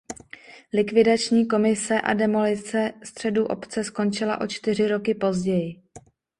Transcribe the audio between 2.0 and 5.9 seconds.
a demolice středu obce skončila o čtyři roky později.